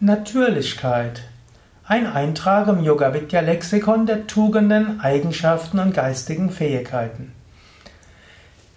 Natürlichkeit. 0.00 1.22
Ein 1.84 2.06
Eintrag 2.06 2.68
im 2.68 2.84
Yoga 2.84 3.14
Vidya 3.14 3.40
Lexikon 3.40 4.06
der 4.06 4.28
Tugenden, 4.28 5.00
Eigenschaften 5.00 5.80
und 5.80 5.92
geistigen 5.92 6.50
Fähigkeiten. 6.50 7.32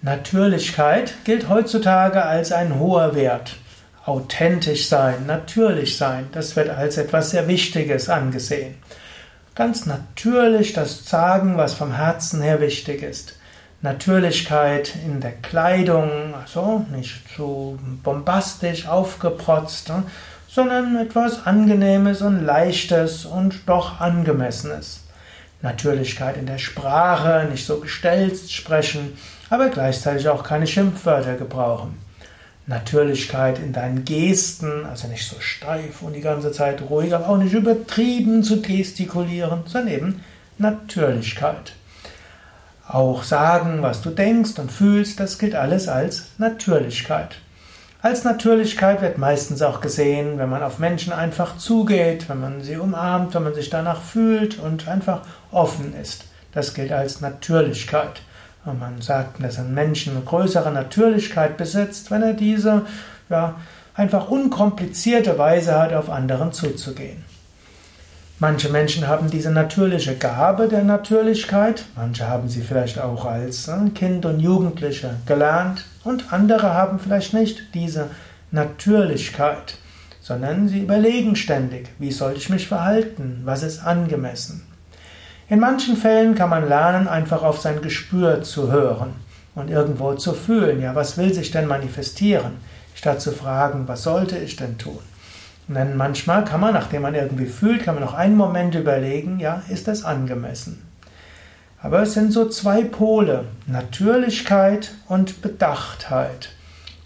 Natürlichkeit 0.01 1.13
gilt 1.23 1.47
heutzutage 1.47 2.25
als 2.25 2.51
ein 2.51 2.79
hoher 2.79 3.13
Wert. 3.13 3.57
Authentisch 4.03 4.87
sein, 4.87 5.27
natürlich 5.27 5.95
sein, 5.95 6.27
das 6.31 6.55
wird 6.55 6.71
als 6.71 6.97
etwas 6.97 7.29
sehr 7.29 7.47
Wichtiges 7.47 8.09
angesehen. 8.09 8.73
Ganz 9.53 9.85
natürlich 9.85 10.73
das 10.73 11.05
sagen, 11.05 11.55
was 11.55 11.75
vom 11.75 11.93
Herzen 11.93 12.41
her 12.41 12.61
wichtig 12.61 13.03
ist. 13.03 13.37
Natürlichkeit 13.83 14.93
in 15.05 15.21
der 15.21 15.33
Kleidung, 15.33 16.33
also 16.33 16.83
nicht 16.91 17.21
zu 17.35 17.77
bombastisch 18.01 18.87
aufgeprotzt, 18.87 19.89
ne, 19.89 20.03
sondern 20.53 20.97
etwas 20.97 21.45
Angenehmes 21.47 22.21
und 22.21 22.43
Leichtes 22.43 23.23
und 23.23 23.61
doch 23.67 24.01
Angemessenes. 24.01 25.01
Natürlichkeit 25.61 26.35
in 26.35 26.45
der 26.45 26.57
Sprache, 26.57 27.47
nicht 27.49 27.65
so 27.65 27.79
gestelzt 27.79 28.51
sprechen, 28.51 29.17
aber 29.49 29.69
gleichzeitig 29.69 30.27
auch 30.27 30.43
keine 30.43 30.67
Schimpfwörter 30.67 31.35
gebrauchen. 31.35 31.99
Natürlichkeit 32.67 33.59
in 33.59 33.71
deinen 33.71 34.03
Gesten, 34.03 34.85
also 34.85 35.07
nicht 35.07 35.27
so 35.27 35.39
steif 35.39 36.01
und 36.01 36.13
die 36.13 36.21
ganze 36.21 36.51
Zeit 36.51 36.81
ruhig, 36.89 37.15
aber 37.15 37.29
auch 37.29 37.37
nicht 37.37 37.53
übertrieben 37.53 38.43
zu 38.43 38.61
gestikulieren, 38.61 39.61
sondern 39.65 39.93
eben 39.93 40.23
Natürlichkeit. 40.57 41.73
Auch 42.87 43.23
sagen, 43.23 43.81
was 43.81 44.01
du 44.01 44.09
denkst 44.09 44.59
und 44.59 44.71
fühlst, 44.71 45.19
das 45.19 45.39
gilt 45.39 45.55
alles 45.55 45.87
als 45.87 46.25
Natürlichkeit. 46.37 47.37
Als 48.03 48.23
Natürlichkeit 48.23 49.03
wird 49.03 49.19
meistens 49.19 49.61
auch 49.61 49.79
gesehen, 49.79 50.39
wenn 50.39 50.49
man 50.49 50.63
auf 50.63 50.79
Menschen 50.79 51.13
einfach 51.13 51.57
zugeht, 51.57 52.29
wenn 52.29 52.39
man 52.39 52.61
sie 52.61 52.77
umarmt, 52.77 53.35
wenn 53.35 53.43
man 53.43 53.53
sich 53.53 53.69
danach 53.69 54.01
fühlt 54.01 54.57
und 54.57 54.87
einfach 54.87 55.21
offen 55.51 55.93
ist. 55.93 56.25
Das 56.51 56.73
gilt 56.73 56.91
als 56.91 57.21
Natürlichkeit. 57.21 58.23
Und 58.65 58.79
man 58.79 59.01
sagt, 59.01 59.43
dass 59.43 59.59
ein 59.59 59.75
Mensch 59.75 60.07
eine 60.07 60.21
größere 60.21 60.71
Natürlichkeit 60.71 61.57
besitzt, 61.57 62.09
wenn 62.09 62.23
er 62.23 62.33
diese 62.33 62.87
ja, 63.29 63.55
einfach 63.93 64.29
unkomplizierte 64.29 65.37
Weise 65.37 65.77
hat, 65.77 65.93
auf 65.93 66.09
anderen 66.09 66.53
zuzugehen. 66.53 67.23
Manche 68.41 68.69
Menschen 68.69 69.07
haben 69.07 69.29
diese 69.29 69.51
natürliche 69.51 70.15
Gabe 70.15 70.67
der 70.67 70.83
Natürlichkeit, 70.83 71.85
manche 71.95 72.27
haben 72.27 72.49
sie 72.49 72.63
vielleicht 72.63 72.99
auch 72.99 73.25
als 73.25 73.67
äh, 73.67 73.89
Kind 73.93 74.25
und 74.25 74.39
Jugendliche 74.39 75.17
gelernt. 75.27 75.85
Und 76.03 76.33
andere 76.33 76.73
haben 76.73 76.97
vielleicht 76.97 77.35
nicht 77.35 77.75
diese 77.75 78.07
Natürlichkeit, 78.49 79.75
sondern 80.21 80.67
sie 80.67 80.79
überlegen 80.79 81.35
ständig, 81.35 81.89
wie 81.99 82.11
soll 82.11 82.33
ich 82.35 82.49
mich 82.49 82.67
verhalten, 82.67 83.41
was 83.45 83.61
ist 83.61 83.85
angemessen. 83.85 84.65
In 85.47 85.59
manchen 85.59 85.95
Fällen 85.95 86.33
kann 86.33 86.49
man 86.49 86.67
lernen, 86.67 87.07
einfach 87.07 87.43
auf 87.43 87.61
sein 87.61 87.79
Gespür 87.83 88.41
zu 88.41 88.71
hören 88.71 89.13
und 89.53 89.69
irgendwo 89.69 90.15
zu 90.15 90.33
fühlen, 90.33 90.81
ja, 90.81 90.95
was 90.95 91.15
will 91.15 91.31
sich 91.31 91.51
denn 91.51 91.67
manifestieren, 91.67 92.53
statt 92.95 93.21
zu 93.21 93.33
fragen, 93.33 93.87
was 93.87 94.01
sollte 94.01 94.39
ich 94.39 94.55
denn 94.55 94.79
tun. 94.79 95.10
Und 95.73 95.95
manchmal 95.95 96.43
kann 96.43 96.59
man, 96.59 96.73
nachdem 96.73 97.03
man 97.03 97.15
irgendwie 97.15 97.45
fühlt, 97.45 97.83
kann 97.83 97.95
man 97.95 98.03
noch 98.03 98.13
einen 98.13 98.35
Moment 98.35 98.75
überlegen, 98.75 99.39
ja, 99.39 99.63
ist 99.69 99.87
das 99.87 100.03
angemessen? 100.03 100.85
Aber 101.81 102.01
es 102.01 102.13
sind 102.13 102.33
so 102.33 102.49
zwei 102.49 102.83
Pole, 102.83 103.45
Natürlichkeit 103.67 104.91
und 105.07 105.41
Bedachtheit. 105.41 106.49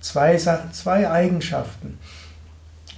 Zwei, 0.01 0.35
zwei 0.35 1.09
Eigenschaften. 1.11 1.99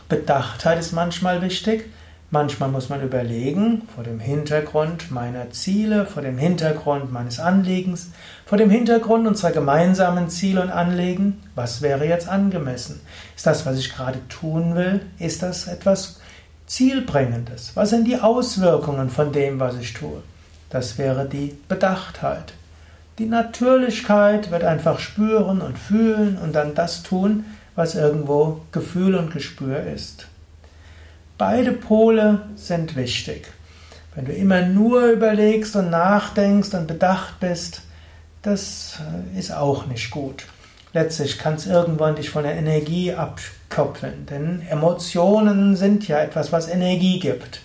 Bedachtheit 0.08 0.80
ist 0.80 0.94
manchmal 0.94 1.42
wichtig, 1.42 1.92
Manchmal 2.30 2.68
muss 2.68 2.90
man 2.90 3.02
überlegen, 3.02 3.84
vor 3.96 4.04
dem 4.04 4.20
Hintergrund 4.20 5.12
meiner 5.12 5.50
Ziele, 5.52 6.06
vor 6.06 6.22
dem 6.22 6.38
Hintergrund 6.38 7.10
meines 7.10 7.40
Anliegens, 7.40 8.10
vor 8.46 8.58
dem 8.58 8.70
Hintergrund 8.70 9.26
unserer 9.26 9.52
gemeinsamen 9.52 10.30
Ziele 10.30 10.62
und 10.62 10.70
Anliegen, 10.70 11.42
was 11.56 11.82
wäre 11.82 12.06
jetzt 12.06 12.28
angemessen? 12.28 13.00
Ist 13.34 13.46
das, 13.46 13.66
was 13.66 13.78
ich 13.78 13.96
gerade 13.96 14.20
tun 14.28 14.76
will, 14.76 15.06
ist 15.20 15.42
das 15.42 15.68
etwas 15.68 16.20
Zielbringendes? 16.66 17.72
Was 17.76 17.92
sind 17.92 18.06
die 18.06 18.20
Auswirkungen 18.20 19.10
von 19.10 19.32
dem, 19.32 19.62
was 19.62 19.78
ich 19.78 19.94
tue? 19.94 20.22
Das 20.70 20.98
wäre 20.98 21.30
die 21.30 21.58
Bedachtheit. 21.70 22.52
Die 23.20 23.26
Natürlichkeit 23.26 24.52
wird 24.52 24.66
einfach 24.66 25.00
spüren 25.00 25.62
und 25.62 25.80
fühlen 25.80 26.38
und 26.38 26.54
dann 26.54 26.76
das 26.76 27.04
tun, 27.04 27.46
was 27.76 27.96
irgendwo 27.96 28.60
Gefühl 28.74 29.16
und 29.16 29.32
Gespür 29.32 29.82
ist. 29.84 30.28
Beide 31.38 31.72
Pole 31.72 32.42
sind 32.56 32.96
wichtig. 32.96 33.48
Wenn 34.16 34.26
du 34.26 34.34
immer 34.34 34.64
nur 34.64 35.06
überlegst 35.06 35.76
und 35.76 35.92
nachdenkst 35.92 36.74
und 36.74 36.88
bedacht 36.88 37.40
bist, 37.40 37.84
das 38.42 38.98
äh, 39.36 39.38
ist 39.38 39.52
auch 39.52 39.86
nicht 39.86 40.10
gut. 40.10 40.46
Letztlich 40.94 41.38
kann 41.38 41.54
es 41.54 41.68
irgendwann 41.68 42.16
dich 42.16 42.32
von 42.32 42.42
der 42.42 42.56
Energie 42.56 43.14
abkoppeln, 43.14 44.26
denn 44.26 44.64
Emotionen 44.68 45.76
sind 45.76 46.08
ja 46.08 46.18
etwas, 46.18 46.52
was 46.52 46.70
Energie 46.70 47.20
gibt. 47.20 47.62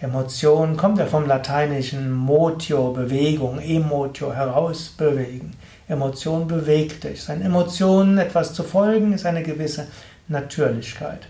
Emotion 0.00 0.76
kommt 0.76 0.98
ja 0.98 1.06
vom 1.06 1.26
lateinischen 1.26 2.12
motio, 2.12 2.92
Bewegung, 2.92 3.58
emotio, 3.58 4.32
herausbewegen. 4.32 5.54
Emotion 5.88 6.46
bewegt 6.46 7.02
dich. 7.02 7.24
Seinen 7.24 7.42
Emotionen 7.42 8.18
etwas 8.18 8.54
zu 8.54 8.62
folgen, 8.62 9.14
ist 9.14 9.26
eine 9.26 9.42
gewisse 9.42 9.88
Natürlichkeit. 10.28 11.26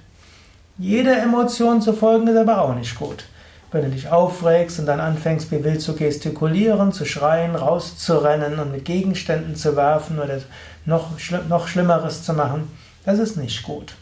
Jeder 0.78 1.22
Emotion 1.22 1.80
zu 1.80 1.94
folgen 1.94 2.28
ist 2.28 2.36
aber 2.36 2.60
auch 2.60 2.74
nicht 2.74 2.98
gut. 2.98 3.24
Wenn 3.72 3.84
du 3.84 3.90
dich 3.90 4.10
aufregst 4.10 4.78
und 4.78 4.84
dann 4.84 5.00
anfängst, 5.00 5.50
wie 5.50 5.64
wild 5.64 5.80
zu 5.80 5.96
gestikulieren, 5.96 6.92
zu 6.92 7.06
schreien, 7.06 7.56
rauszurennen 7.56 8.58
und 8.58 8.72
mit 8.72 8.84
Gegenständen 8.84 9.56
zu 9.56 9.74
werfen 9.74 10.18
oder 10.18 10.38
noch, 10.84 11.12
noch 11.48 11.66
Schlimmeres 11.66 12.24
zu 12.24 12.34
machen, 12.34 12.70
das 13.06 13.18
ist 13.18 13.38
nicht 13.38 13.62
gut. 13.62 13.94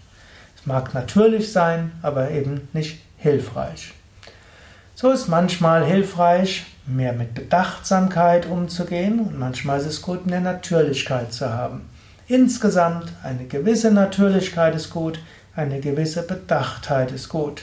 Es 0.56 0.66
mag 0.66 0.94
natürlich 0.94 1.52
sein, 1.52 1.92
aber 2.02 2.32
eben 2.32 2.68
nicht 2.72 3.00
hilfreich. 3.18 3.94
So 4.96 5.10
ist 5.12 5.28
manchmal 5.28 5.84
hilfreich, 5.84 6.66
mehr 6.86 7.12
mit 7.12 7.34
Bedachtsamkeit 7.34 8.46
umzugehen 8.46 9.20
und 9.20 9.38
manchmal 9.38 9.78
ist 9.78 9.86
es 9.86 10.02
gut, 10.02 10.26
mehr 10.26 10.40
Natürlichkeit 10.40 11.32
zu 11.32 11.52
haben. 11.52 11.88
Insgesamt 12.26 13.12
eine 13.22 13.44
gewisse 13.44 13.92
Natürlichkeit 13.92 14.74
ist 14.74 14.90
gut, 14.90 15.20
eine 15.56 15.80
gewisse 15.80 16.22
Bedachtheit 16.22 17.12
ist 17.12 17.28
gut. 17.28 17.62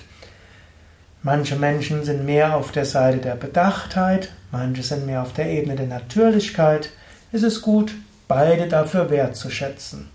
Manche 1.24 1.56
Menschen 1.56 2.04
sind 2.04 2.26
mehr 2.26 2.56
auf 2.56 2.72
der 2.72 2.86
Seite 2.86 3.20
der 3.20 3.36
Bedachtheit, 3.36 4.32
manche 4.52 4.82
sind 4.82 5.06
mehr 5.06 5.22
auf 5.22 5.34
der 5.34 5.50
Ebene 5.50 5.76
der 5.76 5.88
Natürlichkeit. 5.88 6.90
Es 7.32 7.44
ist 7.44 7.62
gut, 7.62 7.94
beide 8.28 8.68
dafür 8.68 9.10
wertzuschätzen. 9.10 10.10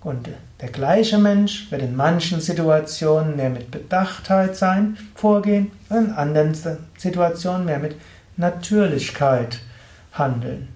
Und 0.00 0.28
der 0.60 0.68
gleiche 0.68 1.18
Mensch 1.18 1.70
wird 1.70 1.82
in 1.82 1.96
manchen 1.96 2.40
Situationen 2.40 3.36
mehr 3.36 3.48
mit 3.48 3.70
Bedachtheit 3.70 4.54
sein, 4.54 4.98
vorgehen, 5.14 5.72
und 5.88 6.10
in 6.10 6.12
anderen 6.12 6.54
Situationen 6.98 7.64
mehr 7.64 7.78
mit 7.78 7.96
Natürlichkeit 8.36 9.60
handeln. 10.12 10.68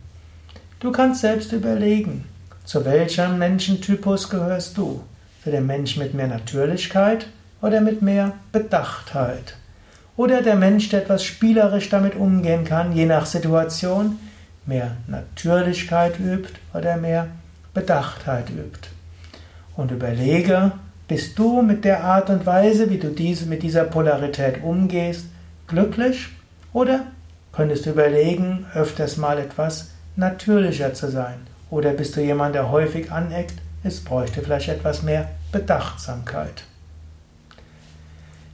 Du 0.81 0.93
kannst 0.93 1.21
selbst 1.21 1.53
überlegen, 1.53 2.25
zu 2.65 2.85
welchem 2.85 3.39
Menschentypus 3.39 4.31
gehörst 4.31 4.79
du? 4.79 5.03
Den 5.51 5.67
Mensch 5.67 5.97
mit 5.97 6.15
mehr 6.15 6.27
Natürlichkeit 6.27 7.27
oder 7.63 7.81
mit 7.81 8.03
mehr 8.03 8.33
Bedachtheit? 8.53 9.55
Oder 10.17 10.43
der 10.43 10.57
Mensch, 10.57 10.89
der 10.89 11.03
etwas 11.03 11.25
spielerisch 11.25 11.89
damit 11.91 12.17
umgehen 12.17 12.65
kann, 12.65 12.93
je 12.93 13.07
nach 13.07 13.27
Situation, 13.27 14.19
mehr 14.67 14.97
Natürlichkeit 15.07 16.19
übt 16.19 16.53
oder 16.75 16.97
mehr 16.97 17.29
Bedachtheit 17.73 18.51
übt. 18.51 18.89
Und 19.77 19.91
überlege, 19.93 20.73
bist 21.07 21.39
du 21.39 21.63
mit 21.63 21.85
der 21.85 22.05
Art 22.05 22.31
und 22.31 22.45
Weise, 22.47 22.91
wie 22.91 22.99
du 22.99 23.09
diese, 23.09 23.47
mit 23.47 23.63
dieser 23.63 23.85
Polarität 23.85 24.63
umgehst, 24.63 25.27
glücklich? 25.67 26.29
Oder 26.73 27.05
könntest 27.53 27.87
du 27.87 27.91
überlegen, 27.91 28.67
öfters 28.75 29.17
mal 29.17 29.39
etwas 29.39 29.91
natürlicher 30.17 30.93
zu 30.95 31.11
sein? 31.11 31.39
Oder 31.71 31.93
bist 31.93 32.17
du 32.17 32.21
jemand, 32.21 32.55
der 32.55 32.71
häufig 32.71 33.13
aneckt 33.13 33.55
es 33.85 34.03
bräuchte 34.03 34.43
vielleicht 34.43 34.69
etwas 34.69 35.03
mehr 35.03 35.29
Bedachtsamkeit. 35.53 36.65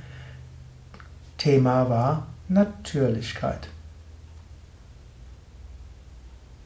Thema 1.36 1.90
war 1.90 2.26
Natürlichkeit. 2.48 3.68